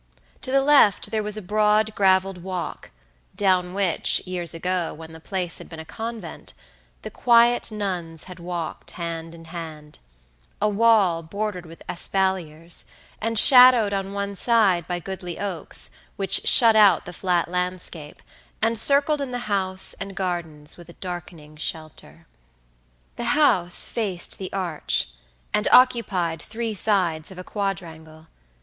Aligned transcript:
To 0.41 0.51
the 0.51 0.63
left 0.63 1.11
there 1.11 1.21
was 1.21 1.37
a 1.37 1.43
broad 1.43 1.93
graveled 1.93 2.39
walk, 2.41 2.89
down 3.35 3.71
which, 3.75 4.19
years 4.25 4.51
ago, 4.55 4.95
when 4.95 5.13
the 5.13 5.19
place 5.19 5.59
had 5.59 5.69
been 5.69 5.79
a 5.79 5.85
convent, 5.85 6.53
the 7.03 7.11
quiet 7.11 7.69
nuns 7.71 8.23
had 8.23 8.39
walked 8.39 8.89
hand 8.97 9.35
in 9.35 9.45
hand; 9.45 9.99
a 10.59 10.67
wall 10.67 11.21
bordered 11.21 11.67
with 11.67 11.83
espaliers, 11.87 12.85
and 13.21 13.37
shadowed 13.37 13.93
on 13.93 14.11
one 14.11 14.35
side 14.35 14.87
by 14.87 14.97
goodly 14.97 15.39
oaks, 15.39 15.91
which 16.15 16.47
shut 16.47 16.75
out 16.75 17.05
the 17.05 17.13
flat 17.13 17.47
landscape, 17.47 18.23
and 18.59 18.79
circled 18.79 19.21
in 19.21 19.29
the 19.29 19.45
house 19.51 19.93
and 19.99 20.15
gardens 20.15 20.77
with 20.77 20.89
a 20.89 20.93
darkening 20.93 21.55
shelter. 21.57 22.25
The 23.17 23.37
house 23.37 23.87
faced 23.87 24.39
the 24.39 24.51
arch, 24.51 25.09
and 25.53 25.67
occupied 25.71 26.41
three 26.41 26.73
sides 26.73 27.29
of 27.29 27.37
a 27.37 27.43
quadrangle. 27.43 28.25